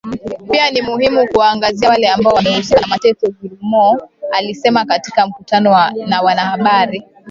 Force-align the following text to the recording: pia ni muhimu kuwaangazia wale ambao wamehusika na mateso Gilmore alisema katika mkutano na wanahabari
pia 0.51 0.71
ni 0.71 0.81
muhimu 0.81 1.27
kuwaangazia 1.27 1.89
wale 1.89 2.09
ambao 2.09 2.33
wamehusika 2.33 2.81
na 2.81 2.87
mateso 2.87 3.27
Gilmore 3.41 4.03
alisema 4.31 4.85
katika 4.85 5.27
mkutano 5.27 5.71
na 6.07 6.21
wanahabari 6.21 7.03